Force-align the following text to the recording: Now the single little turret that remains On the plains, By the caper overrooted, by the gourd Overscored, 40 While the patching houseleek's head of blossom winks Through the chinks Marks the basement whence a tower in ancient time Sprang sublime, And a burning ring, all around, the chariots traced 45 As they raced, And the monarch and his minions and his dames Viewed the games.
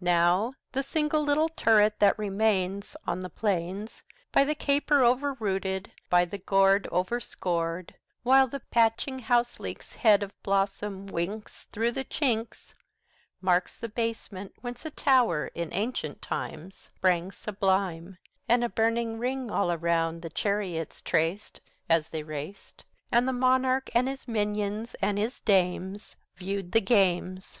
Now 0.00 0.54
the 0.72 0.82
single 0.82 1.22
little 1.24 1.50
turret 1.50 1.98
that 1.98 2.18
remains 2.18 2.96
On 3.06 3.20
the 3.20 3.28
plains, 3.28 4.02
By 4.32 4.44
the 4.44 4.54
caper 4.54 5.00
overrooted, 5.04 5.90
by 6.08 6.24
the 6.24 6.38
gourd 6.38 6.88
Overscored, 6.90 7.90
40 7.90 7.98
While 8.22 8.46
the 8.48 8.60
patching 8.60 9.18
houseleek's 9.18 9.96
head 9.96 10.22
of 10.22 10.32
blossom 10.42 11.06
winks 11.06 11.66
Through 11.66 11.92
the 11.92 12.04
chinks 12.06 12.72
Marks 13.42 13.76
the 13.76 13.90
basement 13.90 14.54
whence 14.62 14.86
a 14.86 14.90
tower 14.90 15.48
in 15.54 15.68
ancient 15.72 16.22
time 16.22 16.70
Sprang 16.70 17.30
sublime, 17.30 18.16
And 18.48 18.64
a 18.64 18.70
burning 18.70 19.18
ring, 19.18 19.50
all 19.50 19.70
around, 19.70 20.22
the 20.22 20.30
chariots 20.30 21.02
traced 21.02 21.60
45 21.88 21.96
As 21.98 22.08
they 22.08 22.22
raced, 22.22 22.84
And 23.10 23.28
the 23.28 23.34
monarch 23.34 23.90
and 23.94 24.08
his 24.08 24.26
minions 24.26 24.94
and 25.02 25.18
his 25.18 25.40
dames 25.40 26.16
Viewed 26.36 26.72
the 26.72 26.80
games. 26.80 27.60